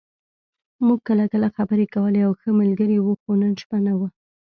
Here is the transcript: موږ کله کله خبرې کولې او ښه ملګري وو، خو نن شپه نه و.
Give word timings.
موږ 0.85 0.99
کله 1.07 1.25
کله 1.33 1.47
خبرې 1.57 1.85
کولې 1.95 2.21
او 2.27 2.31
ښه 2.39 2.49
ملګري 2.61 2.97
وو، 2.99 3.13
خو 3.21 3.29
نن 3.41 3.53
شپه 3.61 3.77
نه 3.85 3.93
و. 3.97 4.01